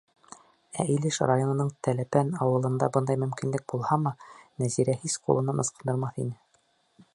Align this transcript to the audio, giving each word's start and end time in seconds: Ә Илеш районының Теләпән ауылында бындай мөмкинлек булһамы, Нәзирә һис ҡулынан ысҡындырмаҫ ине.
Ә 0.83 0.85
Илеш 0.93 1.19
районының 1.31 1.67
Теләпән 1.87 2.31
ауылында 2.45 2.89
бындай 2.97 3.21
мөмкинлек 3.25 3.63
булһамы, 3.75 4.13
Нәзирә 4.65 4.99
һис 5.05 5.21
ҡулынан 5.27 5.65
ысҡындырмаҫ 5.67 6.21
ине. 6.27 6.35